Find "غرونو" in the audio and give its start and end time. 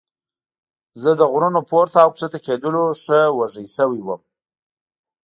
1.31-1.61